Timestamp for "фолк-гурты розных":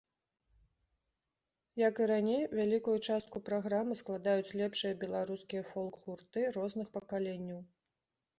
5.71-6.87